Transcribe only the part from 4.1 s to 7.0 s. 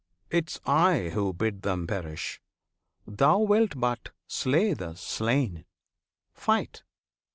slay the slain; Fight!